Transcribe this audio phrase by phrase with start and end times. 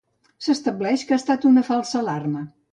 [0.45, 2.47] S'estableix que ha estat una falsa alarma.